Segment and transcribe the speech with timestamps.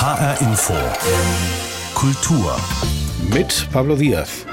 [0.00, 0.72] HR Info.
[1.94, 2.56] Kultur.
[3.34, 4.46] Mit Pablo Diaz.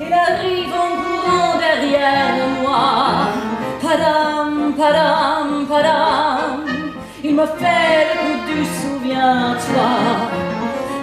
[0.00, 3.26] Il arrive en courant derrière moi.
[3.82, 6.64] Padam, padam, padam.
[7.24, 9.90] Il me fait le coup du souviens-toi.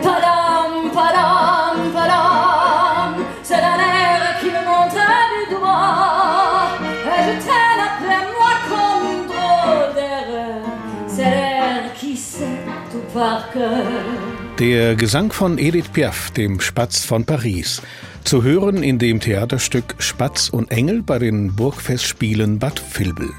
[0.01, 3.25] Padam, padam, padam.
[3.43, 5.01] C'est un air qui me monte
[5.33, 6.40] du doigt.
[13.21, 14.40] Par cœur.
[14.59, 17.81] Der Gesang von Edith Piaf, dem Spatz von Paris.
[18.23, 23.31] Zu hören in dem Theaterstück Spatz und Engel bei den Burgfestspielen Bad Vilbel.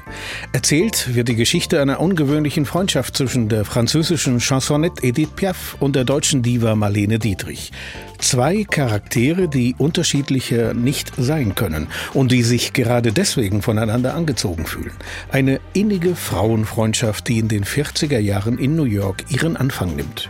[0.51, 6.03] Erzählt wird die Geschichte einer ungewöhnlichen Freundschaft zwischen der französischen Chansonnette Edith Piaf und der
[6.03, 7.71] deutschen Diva Marlene Dietrich.
[8.17, 14.93] Zwei Charaktere, die unterschiedlicher nicht sein können und die sich gerade deswegen voneinander angezogen fühlen.
[15.31, 20.29] Eine innige Frauenfreundschaft, die in den 40er Jahren in New York ihren Anfang nimmt.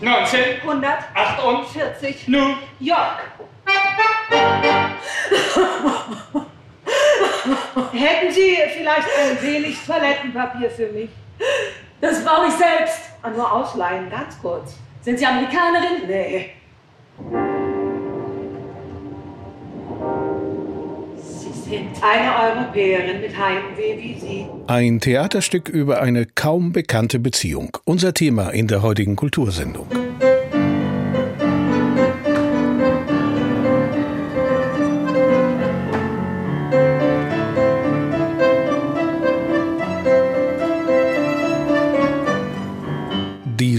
[0.00, 3.18] 19, 148 New York.
[7.92, 11.10] Hätten Sie vielleicht ein wenig Toilettenpapier für mich?
[12.00, 13.10] Das brauche ich selbst.
[13.22, 14.76] Ah, nur ausleihen, ganz kurz.
[15.00, 16.06] Sind Sie Amerikanerin?
[16.06, 16.50] Nee.
[21.68, 24.46] Sind eine Europäerin mit Heimweh wie Sie.
[24.66, 27.76] Ein Theaterstück über eine kaum bekannte Beziehung.
[27.84, 29.86] Unser Thema in der heutigen Kultursendung.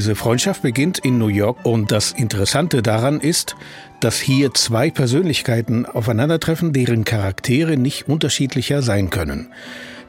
[0.09, 3.55] Diese Freundschaft beginnt in New York und das Interessante daran ist,
[3.99, 9.53] dass hier zwei Persönlichkeiten aufeinandertreffen, deren Charaktere nicht unterschiedlicher sein können.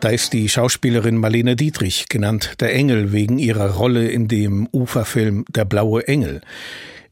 [0.01, 5.45] Da ist die Schauspielerin Marlene Dietrich, genannt der Engel wegen ihrer Rolle in dem Uferfilm
[5.51, 6.41] Der blaue Engel.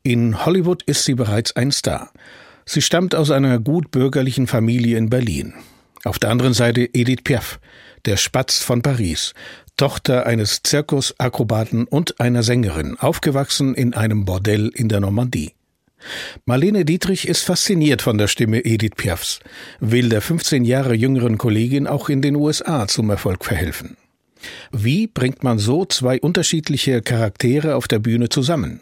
[0.02, 2.11] In Hollywood ist sie bereits ein Star.
[2.64, 5.52] Sie stammt aus einer gut bürgerlichen Familie in Berlin.
[6.05, 7.61] Auf der anderen Seite Edith Piaf,
[8.07, 9.34] der Spatz von Paris,
[9.78, 15.52] Tochter eines Zirkusakrobaten und einer Sängerin, aufgewachsen in einem Bordell in der Normandie.
[16.44, 19.39] Marlene Dietrich ist fasziniert von der Stimme Edith Piafs,
[19.78, 23.96] will der 15 Jahre jüngeren Kollegin auch in den USA zum Erfolg verhelfen.
[24.72, 28.80] Wie bringt man so zwei unterschiedliche Charaktere auf der Bühne zusammen?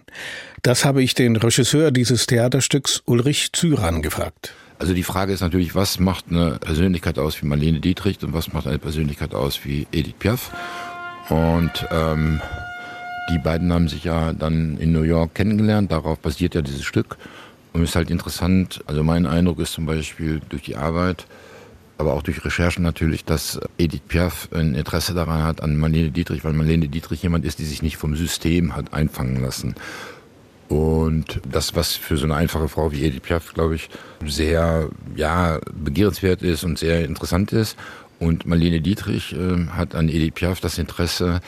[0.62, 4.54] Das habe ich den Regisseur dieses Theaterstücks Ulrich Zyran gefragt.
[4.78, 8.52] Also die Frage ist natürlich, was macht eine Persönlichkeit aus wie Marlene Dietrich und was
[8.52, 10.52] macht eine Persönlichkeit aus wie Edith Piaf?
[11.28, 12.40] Und ähm,
[13.32, 17.16] die beiden haben sich ja dann in New York kennengelernt, darauf basiert ja dieses Stück.
[17.72, 21.26] Und es ist halt interessant, also mein Eindruck ist zum Beispiel durch die Arbeit,
[21.98, 26.44] aber auch durch Recherchen natürlich, dass Edith Piaf ein Interesse daran hat an Marlene Dietrich,
[26.44, 29.74] weil Marlene Dietrich jemand ist, die sich nicht vom System hat einfangen lassen.
[30.68, 33.88] Und das, was für so eine einfache Frau wie Edith Piaf, glaube ich,
[34.24, 37.76] sehr ja, begehrenswert ist und sehr interessant ist.
[38.18, 41.40] Und Marlene Dietrich äh, hat an Edith Piaf das Interesse,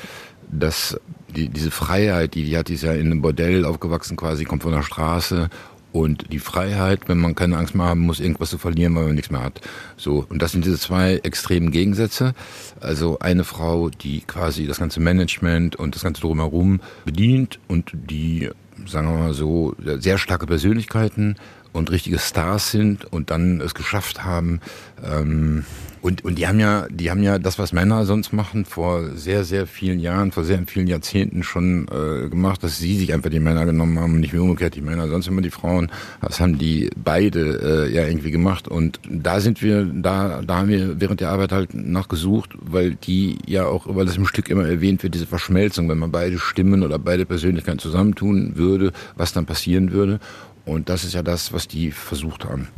[0.50, 0.98] dass
[1.34, 4.62] die, diese Freiheit, die die hat, die ist ja in einem Bordell aufgewachsen quasi, kommt
[4.62, 5.50] von der Straße
[5.92, 9.14] und die Freiheit, wenn man keine Angst mehr haben muss, irgendwas zu verlieren, weil man
[9.14, 9.60] nichts mehr hat.
[9.96, 10.26] So.
[10.28, 12.34] Und das sind diese zwei extremen Gegensätze.
[12.80, 18.50] Also eine Frau, die quasi das ganze Management und das ganze drumherum bedient und die,
[18.86, 21.36] sagen wir mal so, sehr starke Persönlichkeiten
[21.72, 24.60] und richtige Stars sind und dann es geschafft haben,
[25.04, 25.64] ähm,
[26.00, 29.44] und, und die haben ja, die haben ja das, was Männer sonst machen, vor sehr,
[29.44, 33.40] sehr vielen Jahren, vor sehr vielen Jahrzehnten schon äh, gemacht, dass sie sich einfach die
[33.40, 35.90] Männer genommen haben und nicht mehr umgekehrt die Männer, sonst immer die Frauen.
[36.20, 38.68] Das haben die beide äh, ja irgendwie gemacht.
[38.68, 43.38] Und da sind wir, da, da haben wir während der Arbeit halt nachgesucht, weil die
[43.46, 46.82] ja auch, weil das im Stück immer erwähnt wird, diese Verschmelzung, wenn man beide Stimmen
[46.82, 50.20] oder beide Persönlichkeiten zusammentun würde, was dann passieren würde.
[50.68, 52.68] Und das ist ja das, was die versucht haben.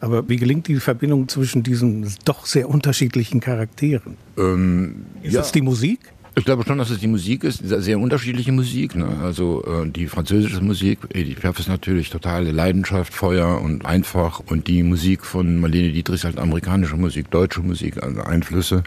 [0.00, 4.16] Aber wie gelingt die Verbindung zwischen diesen doch sehr unterschiedlichen Charakteren?
[4.38, 5.40] Ähm, Ist ja.
[5.40, 6.00] das die Musik?
[6.36, 8.94] Ich glaube schon, dass es die Musik ist, sehr unterschiedliche Musik.
[8.94, 9.06] Ne?
[9.22, 14.40] Also äh, die französische Musik, Edith Piaf ist natürlich totale Leidenschaft, Feuer und einfach.
[14.46, 18.84] Und die Musik von Marlene Dietrich ist halt amerikanische Musik, deutsche Musik, also Einflüsse,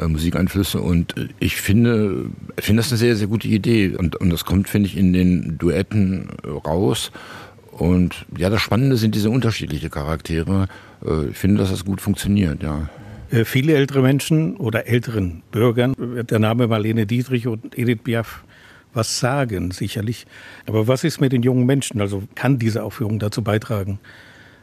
[0.00, 0.80] äh, Musikeinflüsse.
[0.80, 3.94] Und äh, ich finde, ich finde das eine sehr, sehr gute Idee.
[3.96, 6.30] Und, und das kommt, finde ich, in den Duetten
[6.64, 7.12] raus.
[7.78, 10.68] Und ja, das Spannende sind diese unterschiedlichen Charaktere.
[11.04, 12.88] Äh, Ich finde, dass das gut funktioniert, ja.
[13.30, 18.44] Äh, viele ältere Menschen oder älteren Bürgern wird der Name Marlene Dietrich und Edith Piaf
[18.94, 20.26] was sagen, sicherlich.
[20.66, 22.00] Aber was ist mit den jungen Menschen?
[22.00, 23.98] Also kann diese Aufführung dazu beitragen,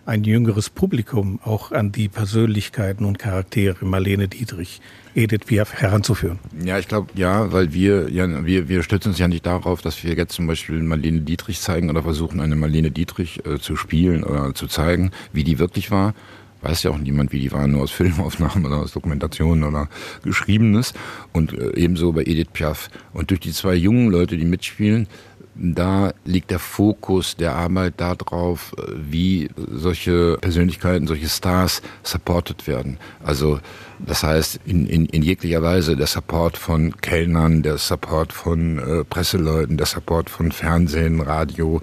[0.06, 4.82] ein jüngeres Publikum auch an die Persönlichkeiten und Charaktere Marlene Dietrich,
[5.16, 6.40] Edith Piaf heranzuführen?
[6.64, 10.04] Ja, ich glaube, ja, weil wir, ja, wir, wir stützen uns ja nicht darauf, dass
[10.04, 14.24] wir jetzt zum Beispiel Marlene Dietrich zeigen oder versuchen, eine Marlene Dietrich äh, zu spielen
[14.24, 16.14] oder zu zeigen, wie die wirklich war.
[16.62, 19.90] Weiß ja auch niemand, wie die war, nur aus Filmaufnahmen oder aus Dokumentationen oder
[20.24, 20.94] Geschriebenes.
[21.32, 22.90] Und äh, ebenso bei Edith Piaf.
[23.14, 25.08] Und durch die zwei jungen Leute, die mitspielen,
[25.56, 32.98] da liegt der Fokus der Arbeit darauf, wie solche Persönlichkeiten, solche Stars supported werden.
[33.24, 33.60] Also
[34.06, 39.04] das heißt in, in, in jeglicher Weise der Support von Kellnern, der Support von äh,
[39.04, 41.82] Presseleuten, der Support von Fernsehen, Radio,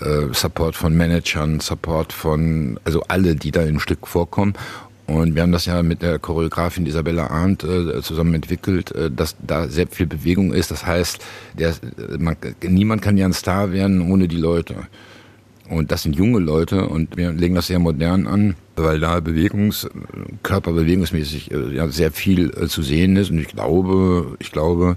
[0.00, 4.54] äh, Support von Managern, Support von also alle, die da im Stück vorkommen
[5.12, 9.36] und wir haben das ja mit der Choreografin Isabella Arndt äh, zusammen entwickelt, äh, dass
[9.46, 10.70] da sehr viel Bewegung ist.
[10.70, 11.18] Das heißt,
[11.58, 11.74] der,
[12.18, 14.86] man, niemand kann ja ein Star werden ohne die Leute.
[15.68, 19.88] Und das sind junge Leute und wir legen das sehr modern an, weil da Bewegungs,
[20.42, 23.30] körperbewegungsmäßig äh, ja, sehr viel äh, zu sehen ist.
[23.30, 24.96] Und ich glaube, ich glaube,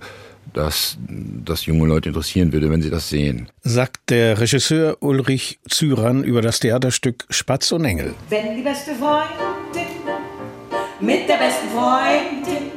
[0.54, 0.98] dass
[1.46, 3.50] das junge Leute interessieren würde, wenn sie das sehen.
[3.64, 8.14] Sagt der Regisseur Ulrich Zyran über das Theaterstück Spatz und Engel.
[8.30, 9.65] Wenn die beste Freundin
[11.00, 12.72] mit der besten Freundin.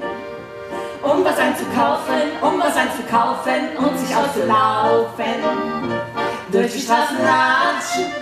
[1.03, 5.25] Um was einzukaufen, um was einzukaufen und sich auszulaufen,
[6.51, 8.13] durch die Straßen latschen,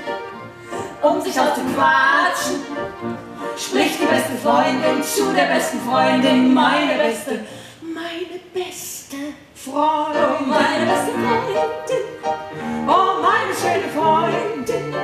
[1.02, 2.60] um sich auszuquatschen,
[3.56, 7.46] spricht die beste Freundin zu der besten Freundin, meine beste,
[7.80, 9.16] meine beste
[9.54, 12.04] Freundin, oh meine beste Freundin,
[12.86, 14.94] oh meine schöne Freundin,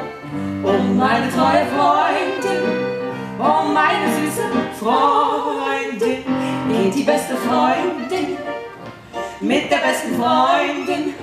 [0.63, 2.12] oh meine treue Freundin,
[4.83, 6.25] Freundin,
[6.69, 8.37] geht die beste Freundin
[9.41, 11.15] mit der besten Freundin.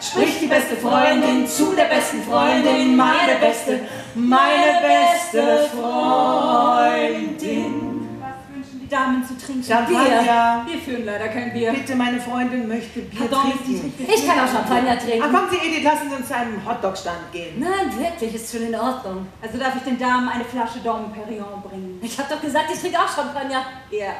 [0.00, 3.80] Spricht die beste Freundin zu der besten Freundin, meine beste,
[4.14, 7.34] meine beste Freundin.
[8.88, 9.64] Damen zu trinken.
[9.64, 10.66] Champagner.
[10.66, 11.72] Wir führen leider kein Bier.
[11.72, 13.94] Bitte, meine Freundin möchte Bier Pardon, trinken.
[13.98, 15.22] Ich kann auch Champagner trinken.
[15.22, 17.58] Ah, kommen Sie, Edith, lassen Sie uns zu einem Hotdog-Stand gehen.
[17.58, 19.26] Nein, wirklich, ist schon in Ordnung.
[19.42, 22.00] Also darf ich den Damen eine Flasche Dom Perignon bringen?
[22.02, 23.62] Ich habe doch gesagt, ich trinke auch Champagner.
[23.90, 24.12] Ja.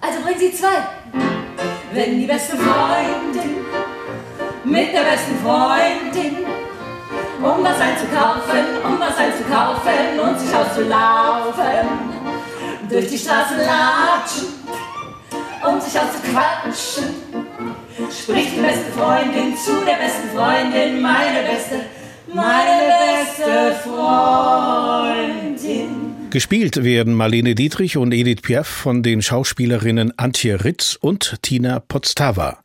[0.00, 0.82] Also bringen Sie zwei.
[1.92, 3.56] Wenn die beste Freundin
[4.64, 6.44] mit der besten Freundin
[7.42, 12.31] um was einzukaufen, um was einzukaufen und sich auszulaufen,
[12.92, 14.48] durch die Straßen latschen,
[15.66, 17.04] um sich auszuquatschen,
[18.10, 21.86] spricht die beste Freundin zu der besten Freundin, meine beste,
[22.32, 25.08] meine beste Freundin.
[26.30, 32.58] Gespielt werden Marlene Dietrich und Edith Piaf von den Schauspielerinnen Antje Ritz und Tina Podstawa.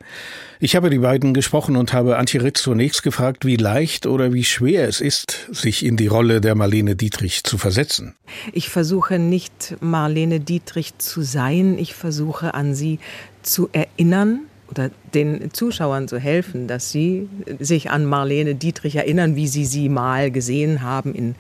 [0.60, 4.44] Ich habe die beiden gesprochen und habe Antje Ritz zunächst gefragt, wie leicht oder wie
[4.44, 8.16] schwer es ist, sich in die Rolle der Marlene Dietrich zu versetzen.
[8.54, 12.98] Ich versuche nicht Marlene Dietrich zu sein, ich versuche an sie
[13.44, 19.48] zu erinnern oder den Zuschauern zu helfen, dass sie sich an Marlene Dietrich erinnern, wie
[19.48, 21.36] sie sie mal gesehen haben in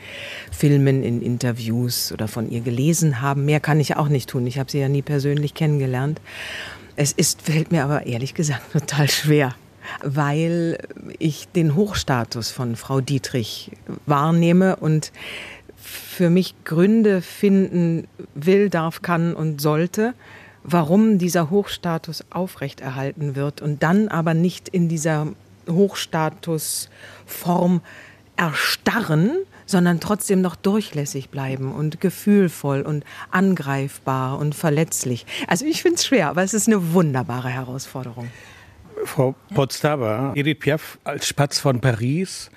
[0.51, 3.45] Filmen, in Interviews oder von ihr gelesen haben.
[3.45, 4.45] Mehr kann ich auch nicht tun.
[4.47, 6.21] Ich habe sie ja nie persönlich kennengelernt.
[6.99, 9.53] Es ist, fällt mir aber ehrlich gesagt total schwer,
[10.03, 10.79] weil
[11.19, 13.71] ich den Hochstatus von Frau Dietrich
[14.07, 15.11] wahrnehme und
[15.75, 20.15] für mich Gründe finden will, darf, kann und sollte,
[20.63, 25.27] warum dieser Hochstatus aufrechterhalten wird und dann aber nicht in dieser
[25.69, 27.81] Hochstatusform
[28.37, 29.37] erstarren,
[29.67, 35.27] sondern trotzdem noch durchlässig bleiben und gefühlvoll und angreifbar und verletzlich.
[35.47, 38.31] Also ich finde es schwer, aber es ist eine wunderbare Herausforderung.
[39.03, 42.49] Frau Podstava, Edith Piaf als Spatz von Paris.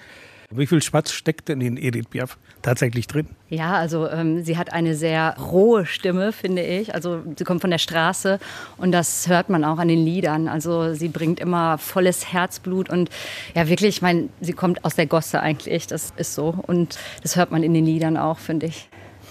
[0.53, 3.29] Wie viel Spatz steckt denn in Edith Piaf tatsächlich drin?
[3.51, 6.93] Ja, also ähm, sie hat eine sehr rohe Stimme, finde ich.
[6.93, 8.41] Also sie kommt von der Straße
[8.77, 10.49] und das hört man auch an den Liedern.
[10.49, 13.11] Also sie bringt immer volles Herzblut und
[13.55, 15.87] ja wirklich, ich meine, sie kommt aus der Gosse eigentlich.
[15.87, 18.89] Das ist so und das hört man in den Liedern auch, finde ich.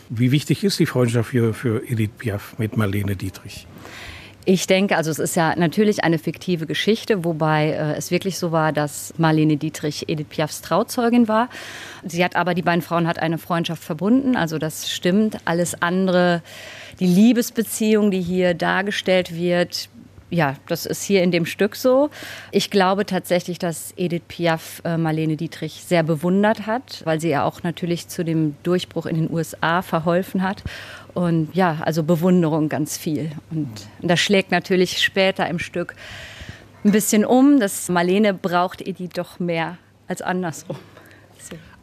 [0.07, 3.67] Wie wichtig ist die Freundschaft für, für Edith Piaf mit Marlene Dietrich?
[4.45, 8.51] Ich denke, also es ist ja natürlich eine fiktive Geschichte, wobei äh, es wirklich so
[8.51, 11.49] war, dass Marlene Dietrich Edith Piafs Trauzeugin war.
[12.05, 15.37] Sie hat aber, die beiden Frauen hat eine Freundschaft verbunden, also das stimmt.
[15.45, 16.41] Alles andere,
[16.99, 19.89] die Liebesbeziehung, die hier dargestellt wird,
[20.29, 22.09] ja, das ist hier in dem Stück so.
[22.51, 27.43] Ich glaube tatsächlich, dass Edith Piaf äh, Marlene Dietrich sehr bewundert hat, weil sie ja
[27.43, 30.63] auch natürlich zu dem Durchbruch in den USA verholfen hat.
[31.13, 33.31] Und ja, also Bewunderung ganz viel.
[33.49, 33.69] Und
[34.01, 35.95] das schlägt natürlich später im Stück
[36.83, 37.59] ein bisschen um.
[37.59, 40.77] dass Marlene braucht Edith doch mehr als andersrum.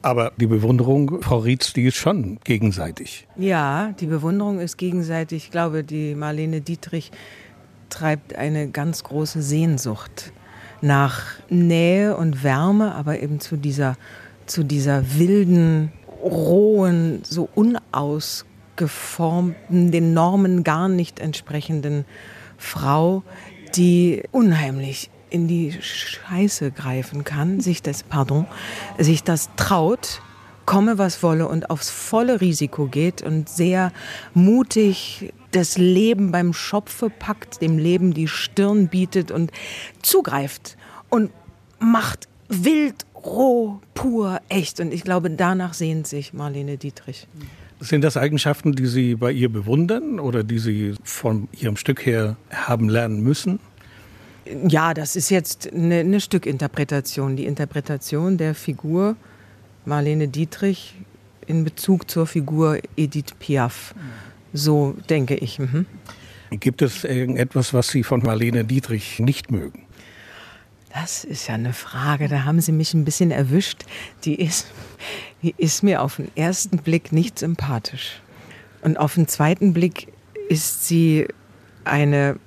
[0.02, 3.26] Aber die Bewunderung, Frau Rietz, die ist schon gegenseitig.
[3.36, 5.46] Ja, die Bewunderung ist gegenseitig.
[5.46, 7.10] Ich glaube, die Marlene Dietrich
[7.90, 10.32] treibt eine ganz große Sehnsucht
[10.80, 13.96] nach Nähe und Wärme, aber eben zu dieser,
[14.46, 22.06] zu dieser wilden, rohen, so unausgeformten, den Normen gar nicht entsprechenden
[22.58, 23.22] Frau,
[23.74, 28.46] die unheimlich in die Scheiße greifen kann, sich das, pardon,
[28.98, 30.20] sich das traut,
[30.66, 33.92] komme was wolle und aufs volle Risiko geht und sehr
[34.34, 39.50] mutig das Leben beim Schopfe packt, dem Leben die Stirn bietet und
[40.02, 40.76] zugreift
[41.10, 41.30] und
[41.78, 44.80] macht wild, roh, pur, echt.
[44.80, 47.26] Und ich glaube, danach sehnt sich Marlene Dietrich.
[47.80, 52.36] Sind das Eigenschaften, die Sie bei ihr bewundern oder die Sie von Ihrem Stück her
[52.50, 53.60] haben lernen müssen?
[54.68, 57.36] Ja, das ist jetzt eine, eine Stückinterpretation.
[57.36, 59.16] Die Interpretation der Figur
[59.84, 60.94] Marlene Dietrich
[61.46, 63.94] in Bezug zur Figur Edith Piaf.
[64.56, 65.58] So denke ich.
[65.58, 65.86] Mhm.
[66.50, 69.84] Gibt es irgendetwas, was Sie von Marlene Dietrich nicht mögen?
[70.92, 73.84] Das ist ja eine Frage, da haben Sie mich ein bisschen erwischt.
[74.24, 74.68] Die ist,
[75.42, 78.22] die ist mir auf den ersten Blick nicht sympathisch.
[78.80, 80.08] Und auf den zweiten Blick
[80.48, 81.26] ist sie
[81.84, 82.38] eine,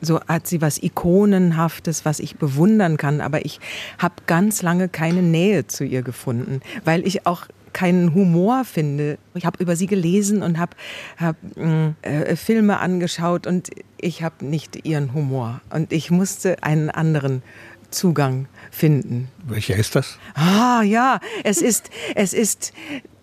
[0.00, 3.20] so hat sie was Ikonenhaftes, was ich bewundern kann.
[3.20, 3.60] Aber ich
[3.98, 9.18] habe ganz lange keine Nähe zu ihr gefunden, weil ich auch keinen Humor finde.
[9.34, 10.76] Ich habe über sie gelesen und habe
[11.18, 15.60] hab, äh, Filme angeschaut und ich habe nicht ihren Humor.
[15.70, 17.42] Und ich musste einen anderen
[17.90, 19.28] Zugang finden.
[19.44, 20.18] Welcher ist das?
[20.34, 22.72] Ah ja, es ist, es ist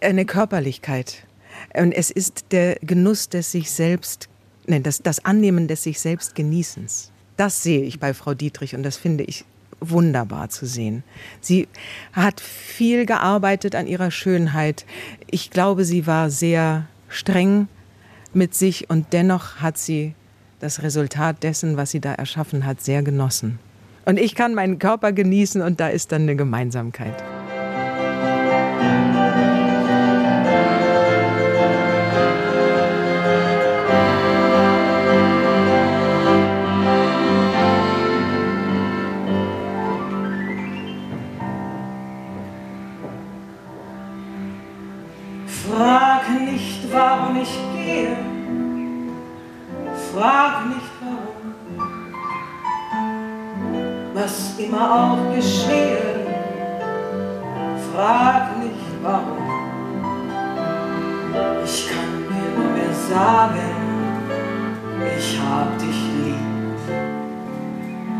[0.01, 1.25] eine Körperlichkeit.
[1.73, 4.29] Und es ist der Genuss des sich selbst,
[4.65, 7.11] nein, das, das Annehmen des sich selbst Genießens.
[7.35, 9.45] Das sehe ich bei Frau Dietrich und das finde ich
[9.79, 11.03] wunderbar zu sehen.
[11.41, 11.67] Sie
[12.13, 14.85] hat viel gearbeitet an ihrer Schönheit.
[15.29, 17.67] Ich glaube, sie war sehr streng
[18.33, 20.13] mit sich und dennoch hat sie
[20.59, 23.59] das Resultat dessen, was sie da erschaffen hat, sehr genossen.
[24.05, 27.36] Und ich kann meinen Körper genießen und da ist dann eine Gemeinsamkeit.
[50.17, 50.81] Frag nicht,
[54.15, 56.25] was immer auch geschehe.
[57.93, 59.47] Frag nicht warum.
[61.63, 63.69] Ich kann dir nur mehr sagen,
[65.19, 66.87] ich hab dich lieb.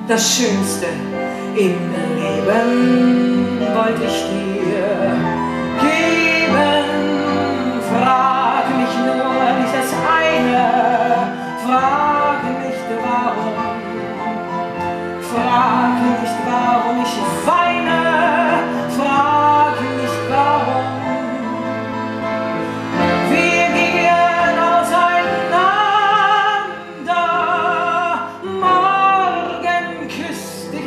[0.08, 0.86] Das Schönste
[1.56, 1.77] im
[2.16, 4.47] Leben wollte ich dir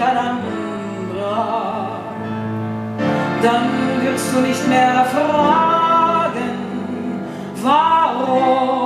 [0.00, 2.00] küsst dich ein anderer.
[3.42, 3.68] Dann
[4.02, 6.50] wirst du nicht mehr fragen,
[7.62, 8.80] warum.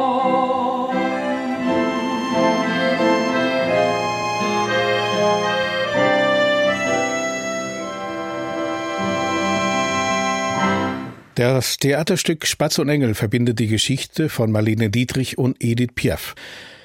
[11.37, 16.37] Das Theaterstück Spatz und Engel verbindet die Geschichte von Marlene Dietrich und Edith Piaf.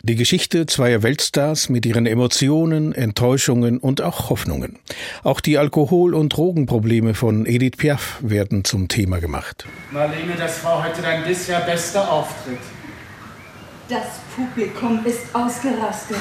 [0.01, 4.79] Die Geschichte zweier Weltstars mit ihren Emotionen, Enttäuschungen und auch Hoffnungen.
[5.23, 9.65] Auch die Alkohol- und Drogenprobleme von Edith Piaf werden zum Thema gemacht.
[9.91, 12.59] Marlene, das war heute dein bisher bester Auftritt.
[13.89, 16.17] Das Publikum ist ausgerastet.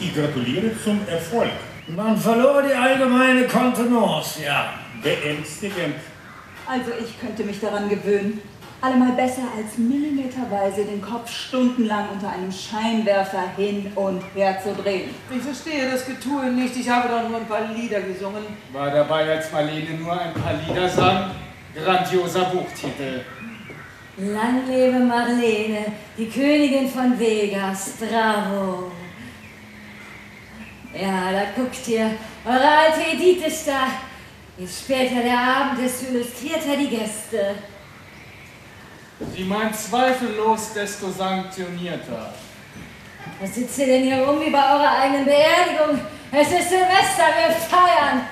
[0.00, 1.50] Ich gratuliere zum Erfolg.
[1.88, 4.72] Man verlor die allgemeine Kontenance, ja.
[5.02, 5.96] Beängstigend.
[6.66, 8.40] Also ich könnte mich daran gewöhnen.
[8.82, 15.10] Allemal besser als millimeterweise den Kopf stundenlang unter einem Scheinwerfer hin und her zu drehen.
[15.32, 16.76] Ich verstehe das Getue nicht.
[16.76, 18.42] Ich habe doch nur ein paar Lieder gesungen.
[18.72, 21.30] War dabei, als Marlene nur ein paar Lieder sang?
[21.76, 23.20] Grandioser Buchtitel.
[24.16, 25.86] Lang lebe Marlene,
[26.18, 28.90] die Königin von Vegas, bravo.
[30.92, 32.10] Ja, da guckt ihr,
[32.44, 33.86] eure alte Edith ist da.
[34.58, 37.54] Je später der Abend, desto illustrierter die Gäste.
[39.34, 42.32] Sie meint zweifellos, desto sanktionierter.
[43.40, 46.00] Was sitzt ihr denn hier rum wie bei eurer eigenen Beerdigung?
[46.30, 48.22] Es ist Silvester, wir feiern.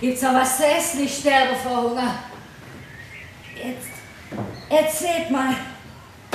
[0.00, 1.04] Gibt's noch was zu essen?
[1.04, 2.14] Ich sterbe vor Hunger.
[3.54, 3.88] Jetzt
[4.68, 5.54] erzählt mal.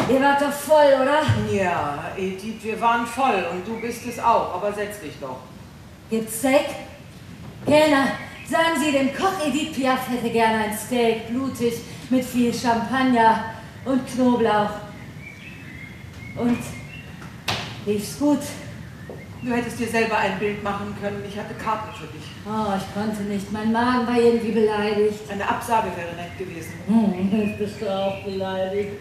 [0.09, 1.21] Ihr wart doch voll, oder?
[1.51, 5.37] Ja, Edith, wir waren voll und du bist es auch, aber setz dich doch.
[6.09, 6.65] Gibt's Steak?
[7.65, 8.07] Kellner,
[8.49, 11.73] sagen Sie dem Koch, Edith Piaf hätte gerne ein Steak, blutig,
[12.09, 13.53] mit viel Champagner
[13.85, 14.71] und Knoblauch.
[16.35, 16.57] Und
[17.85, 18.39] lief's gut?
[19.41, 21.23] Du hättest dir selber ein Bild machen können.
[21.25, 22.25] Ich hatte Karten für dich.
[22.45, 23.49] Oh, ich konnte nicht.
[23.53, 25.19] Mein Magen war irgendwie beleidigt.
[25.31, 26.73] Eine Absage wäre nett gewesen.
[26.87, 28.97] Hm, jetzt bist du auch beleidigt.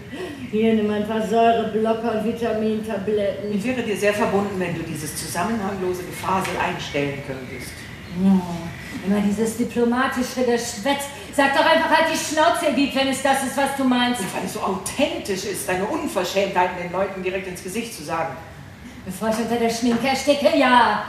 [0.52, 3.52] Hier nimm ein paar Säureblocker und Vitamintabletten.
[3.52, 7.72] Ich wäre dir sehr verbunden, wenn du dieses zusammenhanglose Gefasel einstellen könntest.
[8.16, 8.42] Hm,
[9.06, 11.04] immer dieses diplomatische Geschwätz.
[11.34, 14.20] Sag doch einfach halt die Schnauze, Edith, wenn es das ist, was du meinst.
[14.34, 18.34] Weil es so authentisch ist, deine Unverschämtheiten den Leuten direkt ins Gesicht zu sagen.
[19.04, 21.04] Bevor ich unter der Schminke ersticke, ja.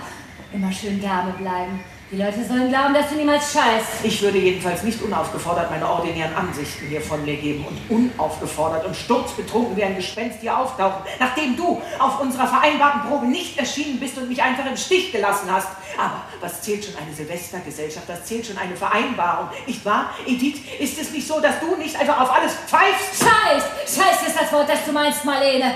[0.53, 1.79] Immer schön Dame bleiben.
[2.12, 4.04] Die Leute sollen glauben, dass du niemals scheißt.
[4.04, 8.96] Ich würde jedenfalls nicht unaufgefordert meine ordinären Ansichten hier von mir geben und unaufgefordert und
[8.96, 14.18] sturzbetrunken wie ein Gespenst hier auftauchen, nachdem du auf unserer vereinbarten Probe nicht erschienen bist
[14.18, 15.68] und mich einfach im Stich gelassen hast.
[16.00, 18.10] Aber was zählt schon eine Silvestergesellschaft?
[18.10, 19.50] Was zählt schon eine Vereinbarung?
[19.68, 20.62] Nicht wahr, Edith?
[20.80, 23.20] Ist es nicht so, dass du nicht einfach auf alles pfeifst?
[23.20, 23.63] Scheiß!
[23.86, 25.75] Scheiß ist das Wort, das du meinst, Marlene.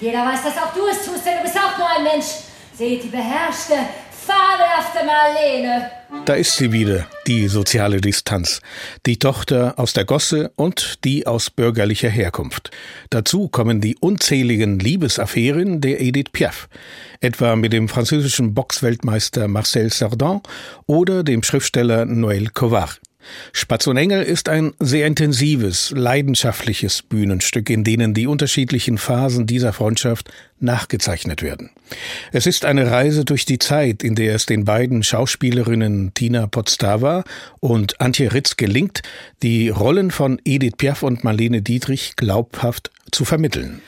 [0.00, 2.26] Jeder weiß, dass auch du es tust, denn du bist auch nur ein Mensch.
[2.72, 3.74] Seht die beherrschte,
[4.28, 5.90] fabelhafte Marlene.
[6.24, 8.60] Da ist sie wieder, die soziale Distanz.
[9.06, 12.70] Die Tochter aus der Gosse und die aus bürgerlicher Herkunft.
[13.10, 16.68] Dazu kommen die unzähligen Liebesaffären der Edith Piaf.
[17.20, 20.42] Etwa mit dem französischen Boxweltmeister Marcel Cerdan
[20.86, 23.00] oder dem Schriftsteller Noël Covard.
[23.52, 29.72] Spatz und Engel ist ein sehr intensives, leidenschaftliches Bühnenstück, in denen die unterschiedlichen Phasen dieser
[29.72, 30.30] Freundschaft
[30.60, 31.70] nachgezeichnet werden.
[32.32, 37.24] Es ist eine Reise durch die Zeit, in der es den beiden Schauspielerinnen Tina Podstava
[37.60, 39.02] und Antje Ritz gelingt,
[39.42, 43.80] die Rollen von Edith Piaf und Marlene Dietrich glaubhaft zu vermitteln.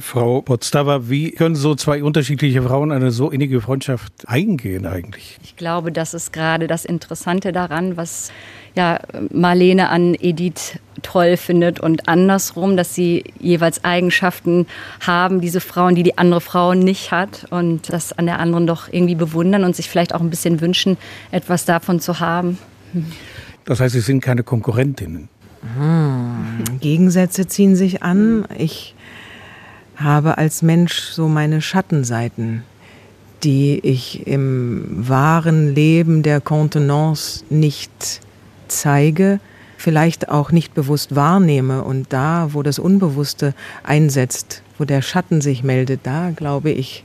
[0.00, 5.38] Frau Podstava, wie können so zwei unterschiedliche Frauen eine so innige Freundschaft eingehen eigentlich?
[5.44, 8.32] Ich glaube, das ist gerade das Interessante daran, was
[8.76, 9.00] ja,
[9.32, 14.66] Marlene an Edith toll findet und andersrum, dass sie jeweils Eigenschaften
[15.00, 18.88] haben, diese Frauen, die die andere Frau nicht hat und das an der anderen doch
[18.92, 20.98] irgendwie bewundern und sich vielleicht auch ein bisschen wünschen,
[21.30, 22.58] etwas davon zu haben.
[23.64, 25.28] Das heißt, Sie sind keine Konkurrentinnen.
[25.78, 26.78] Hm.
[26.80, 28.44] Gegensätze ziehen sich an.
[28.56, 28.94] Ich
[29.96, 32.62] habe als Mensch so meine Schattenseiten,
[33.42, 38.20] die ich im wahren Leben der Kontenance nicht
[38.68, 39.40] zeige,
[39.76, 41.84] vielleicht auch nicht bewusst wahrnehme.
[41.84, 47.04] Und da, wo das Unbewusste einsetzt, wo der Schatten sich meldet, da glaube ich,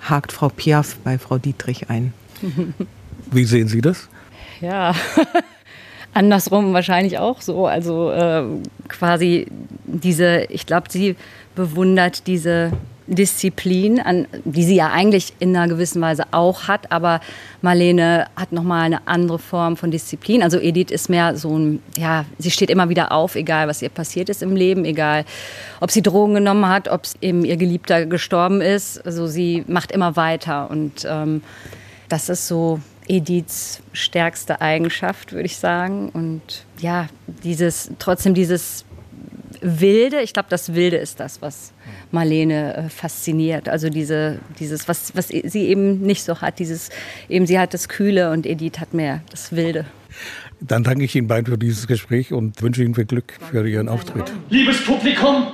[0.00, 2.12] hakt Frau Piaf bei Frau Dietrich ein.
[3.30, 4.08] Wie sehen Sie das?
[4.60, 4.94] Ja,
[6.14, 7.66] andersrum wahrscheinlich auch so.
[7.66, 8.44] Also äh,
[8.88, 9.46] quasi
[9.84, 11.16] diese, ich glaube, sie
[11.54, 12.72] bewundert diese
[13.08, 17.20] Disziplin, an, die sie ja eigentlich in einer gewissen Weise auch hat, aber
[17.62, 20.42] Marlene hat nochmal eine andere Form von Disziplin.
[20.42, 23.88] Also Edith ist mehr so ein, ja, sie steht immer wieder auf, egal was ihr
[23.88, 25.24] passiert ist im Leben, egal
[25.80, 29.04] ob sie Drogen genommen hat, ob eben ihr Geliebter gestorben ist.
[29.06, 31.42] Also sie macht immer weiter und ähm,
[32.10, 36.10] das ist so Ediths stärkste Eigenschaft, würde ich sagen.
[36.10, 36.42] Und
[36.80, 37.08] ja,
[37.42, 38.84] dieses, trotzdem dieses
[39.60, 41.72] Wilde, ich glaube, das Wilde ist das, was
[42.10, 43.68] Marlene äh, fasziniert.
[43.68, 46.90] Also diese, dieses, was, was sie eben nicht so hat, dieses,
[47.28, 49.84] eben sie hat das Kühle und Edith hat mehr das Wilde.
[50.60, 53.88] Dann danke ich Ihnen beiden für dieses Gespräch und wünsche Ihnen viel Glück für Ihren
[53.88, 54.32] Auftritt.
[54.48, 55.48] Liebes Publikum,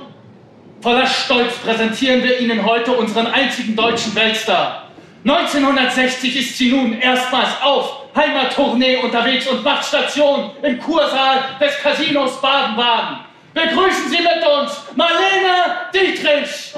[0.81, 4.84] voller Stolz präsentieren wir Ihnen heute unseren einzigen deutschen Weltstar.
[5.25, 12.39] 1960 ist sie nun erstmals auf Heimattournee unterwegs und macht Station im Kursaal des Casinos
[12.39, 13.21] Baden-Baden.
[13.55, 16.75] Begrüßen Sie mit uns Marlene Dietrich.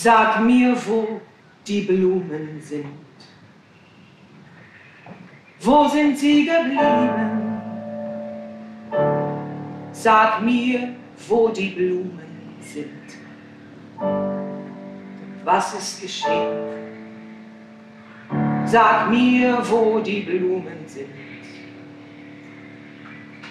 [0.00, 1.20] Sag mir, wo
[1.66, 2.84] die Blumen sind.
[5.60, 7.60] Wo sind sie geblieben?
[9.90, 10.94] Sag mir,
[11.28, 13.08] wo die Blumen sind.
[15.44, 16.58] Was ist geschehen?
[18.66, 21.08] Sag mir, wo die Blumen sind.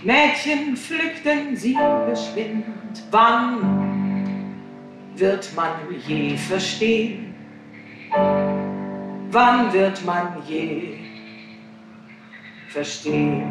[0.01, 2.63] Mädchen pflückten sie geschwind.
[3.11, 3.86] Wann
[5.19, 5.71] wird man
[6.07, 7.33] je verstehen?
[9.31, 10.97] Wann wird man je
[12.69, 13.43] verstehen?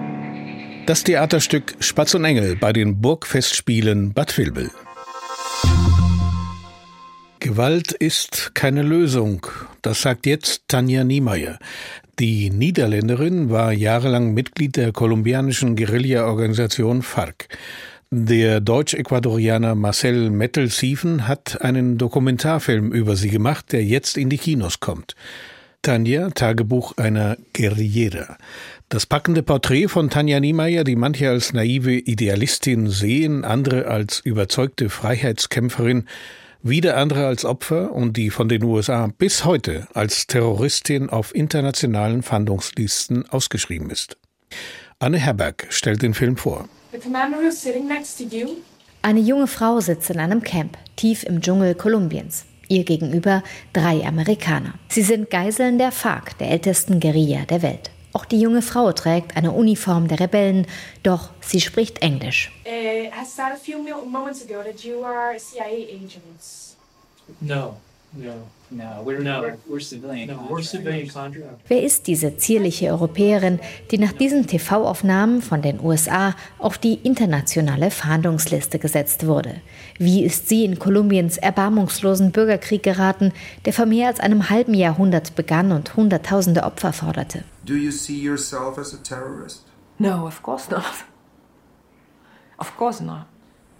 [0.86, 4.70] Das Theaterstück Spatz und Engel bei den Burgfestspielen Bad Vilbel.
[7.40, 9.46] Gewalt ist keine Lösung,
[9.82, 11.58] das sagt jetzt Tanja Niemeyer.
[12.18, 17.48] Die Niederländerin war jahrelang Mitglied der kolumbianischen Guerilla-Organisation FARC.
[18.12, 24.78] Der Deutsch-Ecuadorianer Marcel Mettelsieven hat einen Dokumentarfilm über sie gemacht, der jetzt in die Kinos
[24.78, 25.16] kommt.
[25.82, 28.38] Tanja, Tagebuch einer Guerillera.
[28.88, 34.88] Das packende Porträt von Tanja Niemeyer, die manche als naive Idealistin sehen, andere als überzeugte
[34.88, 36.06] Freiheitskämpferin,
[36.62, 42.22] wieder andere als Opfer und die von den USA bis heute als Terroristin auf internationalen
[42.22, 44.16] Fahndungslisten ausgeschrieben ist.
[45.00, 46.68] Anne Herberg stellt den Film vor.
[49.02, 52.44] Eine junge Frau sitzt in einem Camp, tief im Dschungel Kolumbiens.
[52.68, 54.74] Ihr gegenüber drei Amerikaner.
[54.88, 57.90] Sie sind Geiseln der FARC, der ältesten Guerilla der Welt.
[58.12, 60.66] Auch die junge Frau trägt eine Uniform der Rebellen,
[61.02, 62.50] doch sie spricht Englisch.
[62.64, 66.76] Uh, has that a few moments ago that you are CIA agents?
[67.40, 67.76] No,
[71.68, 77.90] Wer ist diese zierliche Europäerin, die nach diesen TV-Aufnahmen von den USA auf die internationale
[77.90, 79.60] Fahndungsliste gesetzt wurde?
[79.98, 83.32] Wie ist sie in Kolumbiens erbarmungslosen Bürgerkrieg geraten,
[83.64, 87.44] der vor mehr als einem halben Jahrhundert begann und Hunderttausende Opfer forderte?
[87.64, 89.64] Do you see yourself as a terrorist?
[89.98, 90.84] No, of course not.
[92.58, 93.26] Of course not.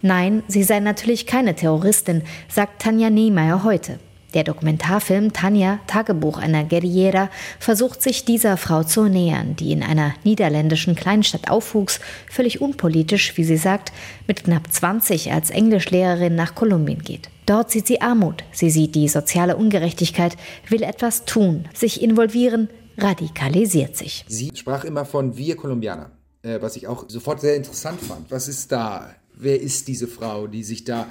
[0.01, 3.99] Nein, sie sei natürlich keine Terroristin, sagt Tanja Niemeyer heute.
[4.33, 10.13] Der Dokumentarfilm Tanja, Tagebuch einer Guerillera, versucht sich dieser Frau zu nähern, die in einer
[10.25, 13.93] niederländischen Kleinstadt aufwuchs, völlig unpolitisch, wie sie sagt,
[14.27, 17.29] mit knapp 20 als Englischlehrerin nach Kolumbien geht.
[17.45, 20.35] Dort sieht sie Armut, sie sieht die soziale Ungerechtigkeit,
[20.67, 24.25] will etwas tun, sich involvieren, radikalisiert sich.
[24.27, 26.11] Sie sprach immer von wir Kolumbianer,
[26.41, 28.29] äh, was ich auch sofort sehr interessant fand.
[28.29, 29.15] Was ist da?
[29.33, 31.07] Wer ist diese Frau, die sich da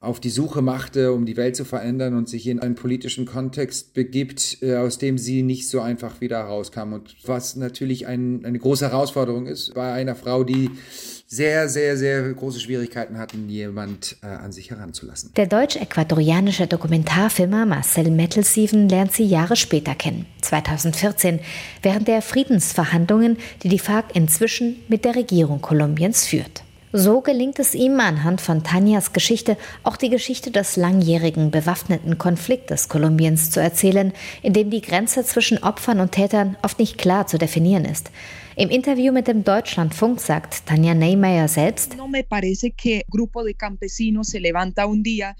[0.00, 3.92] auf die Suche machte, um die Welt zu verändern und sich in einen politischen Kontext
[3.92, 6.94] begibt, äh, aus dem sie nicht so einfach wieder rauskam.
[6.94, 10.70] Und was natürlich ein, eine große Herausforderung ist bei einer Frau, die
[11.26, 15.32] sehr, sehr, sehr große Schwierigkeiten hatten, jemand äh, an sich heranzulassen.
[15.36, 21.40] Der deutsch-äquatorianische Dokumentarfilmer Marcel Mettelsiven lernt sie Jahre später kennen, 2014,
[21.82, 26.62] während der Friedensverhandlungen, die die FARC inzwischen mit der Regierung Kolumbiens führt.
[26.92, 32.88] So gelingt es ihm anhand von Tanjas Geschichte auch die Geschichte des langjährigen bewaffneten Konfliktes
[32.88, 37.38] Kolumbiens zu erzählen, in dem die Grenze zwischen Opfern und Tätern oft nicht klar zu
[37.38, 38.10] definieren ist.
[38.60, 41.96] Im Interview mit dem Deutschlandfunk sagt Tanja Neymeyer selbst,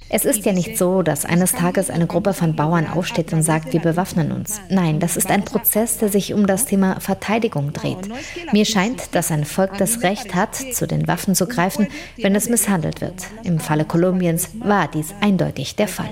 [0.09, 3.75] es ist ja nicht so, dass eines Tages eine Gruppe von Bauern aufsteht und sagt,
[3.75, 4.63] wir bewaffnen uns.
[4.71, 8.09] Nein, das ist ein Prozess, der sich um das Thema Verteidigung dreht.
[8.53, 12.49] Mir scheint, dass ein Volk das Recht hat, zu den Waffen zu greifen, wenn es
[12.49, 13.27] misshandelt wird.
[13.45, 16.09] Im Falle Kolumbiens war dies eindeutig der Fall.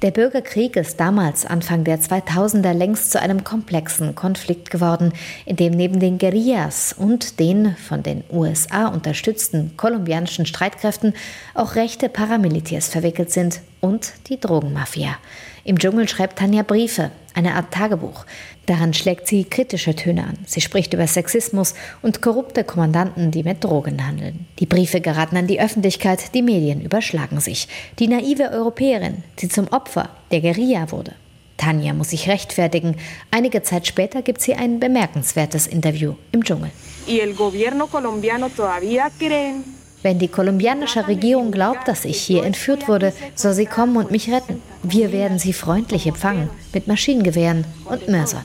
[0.00, 5.12] Der Bürgerkrieg ist damals Anfang der 2000er längst zu einem komplexen Konflikt geworden,
[5.44, 11.14] in dem neben den Guerillas und den von den USA unterstützten kolumbianischen Streitkräften
[11.52, 15.16] auch rechte Paramilitärs verwickelt sind und die Drogenmafia.
[15.64, 18.24] Im Dschungel schreibt Tanja Briefe, eine Art Tagebuch.
[18.66, 20.38] Daran schlägt sie kritische Töne an.
[20.46, 24.46] Sie spricht über Sexismus und korrupte Kommandanten, die mit Drogen handeln.
[24.58, 27.68] Die Briefe geraten an die Öffentlichkeit, die Medien überschlagen sich.
[27.98, 31.12] Die naive Europäerin, die zum Opfer der Guerilla wurde.
[31.56, 32.96] Tanja muss sich rechtfertigen.
[33.30, 36.70] Einige Zeit später gibt sie ein bemerkenswertes Interview im Dschungel.
[37.06, 42.88] Y el gobierno colombiano todavía creen wenn die kolumbianische Regierung glaubt, dass ich hier entführt
[42.88, 44.62] wurde, soll sie kommen und mich retten.
[44.82, 48.44] Wir werden sie freundlich empfangen, mit Maschinengewehren und Mörsern.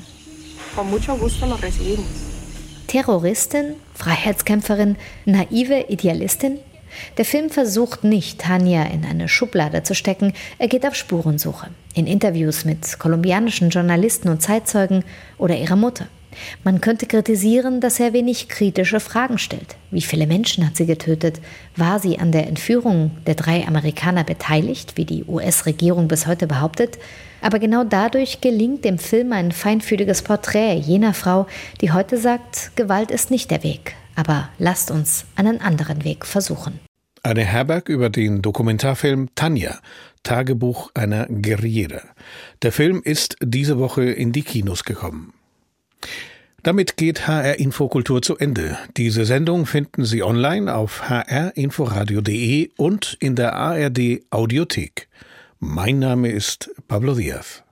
[2.87, 6.59] Terroristin, Freiheitskämpferin, naive Idealistin?
[7.17, 11.67] Der Film versucht nicht, Tanja in eine Schublade zu stecken, er geht auf Spurensuche.
[11.95, 15.03] In Interviews mit kolumbianischen Journalisten und Zeitzeugen
[15.37, 16.07] oder ihrer Mutter.
[16.63, 19.75] Man könnte kritisieren, dass er wenig kritische Fragen stellt.
[19.91, 21.39] Wie viele Menschen hat sie getötet?
[21.75, 26.97] War sie an der Entführung der drei Amerikaner beteiligt, wie die US-Regierung bis heute behauptet?
[27.41, 31.47] Aber genau dadurch gelingt dem Film ein feinfühliges Porträt jener Frau,
[31.81, 33.95] die heute sagt, Gewalt ist nicht der Weg.
[34.15, 36.79] Aber lasst uns einen anderen Weg versuchen.
[37.21, 39.79] Eine Herberg über den Dokumentarfilm Tanja,
[40.23, 42.01] Tagebuch einer Guerriere.
[42.61, 45.32] Der Film ist diese Woche in die Kinos gekommen.
[46.63, 48.77] Damit geht HR Infokultur zu Ende.
[48.95, 55.09] Diese Sendung finden Sie online auf hrinforadio.de und in der ARD Audiothek.
[55.59, 57.62] Mein Name ist Pablo Diaz.